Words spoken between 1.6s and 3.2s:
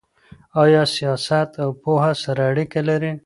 او پوهه سره اړيکه لري؟